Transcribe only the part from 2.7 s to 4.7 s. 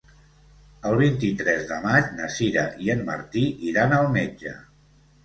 i en Martí iran al metge.